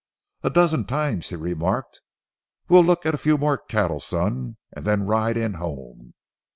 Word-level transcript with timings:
A 0.41 0.49
dozen 0.49 0.85
times 0.85 1.29
he 1.29 1.35
remarked, 1.35 2.01
"We'll 2.67 2.83
look 2.83 3.05
at 3.05 3.13
a 3.13 3.19
few 3.19 3.37
more 3.37 3.59
cattle, 3.59 3.99
son, 3.99 4.57
and 4.73 4.83
then 4.83 5.05
ride 5.05 5.37
in 5.37 5.53
home." 5.53 6.15